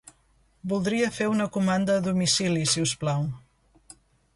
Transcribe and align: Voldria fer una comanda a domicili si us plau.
Voldria 0.71 1.11
fer 1.19 1.29
una 1.35 1.47
comanda 1.57 2.01
a 2.01 2.05
domicili 2.09 2.67
si 2.75 2.87
us 2.89 2.99
plau. 3.05 3.33